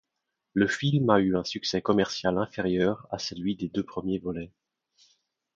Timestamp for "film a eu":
0.65-1.37